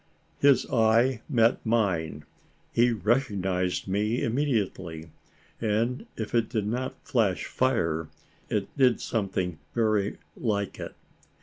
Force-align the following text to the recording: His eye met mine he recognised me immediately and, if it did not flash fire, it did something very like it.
His 0.39 0.65
eye 0.73 1.21
met 1.29 1.63
mine 1.63 2.25
he 2.73 2.89
recognised 2.91 3.87
me 3.87 4.23
immediately 4.23 5.11
and, 5.61 6.07
if 6.17 6.33
it 6.33 6.49
did 6.49 6.65
not 6.65 6.95
flash 7.03 7.45
fire, 7.45 8.07
it 8.49 8.75
did 8.75 8.99
something 8.99 9.59
very 9.75 10.17
like 10.35 10.79
it. 10.79 10.95